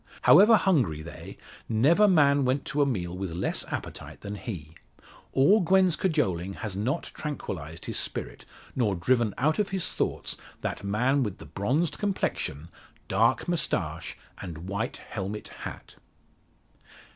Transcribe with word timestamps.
However 0.23 0.55
hungry 0.55 1.03
they, 1.03 1.37
never 1.69 2.07
man 2.07 2.43
went 2.43 2.65
to 2.65 2.81
a 2.81 2.87
meal 2.87 3.15
with 3.15 3.33
less 3.35 3.63
appetite 3.71 4.21
than 4.21 4.33
he. 4.33 4.73
All 5.31 5.59
Gwen's 5.61 5.95
cajoling 5.95 6.53
has 6.55 6.75
not 6.75 7.11
tranquillised 7.13 7.85
his 7.85 7.99
spirit, 7.99 8.43
nor 8.75 8.95
driven 8.95 9.35
out 9.37 9.59
of 9.59 9.69
his 9.69 9.93
thoughts 9.93 10.37
that 10.61 10.83
man 10.83 11.21
with 11.21 11.37
the 11.37 11.45
bronzed 11.45 11.99
complexion, 11.99 12.69
dark 13.07 13.47
moustache, 13.47 14.17
and 14.41 14.67
white 14.67 14.97
helmet 14.97 15.49
hat. 15.49 15.97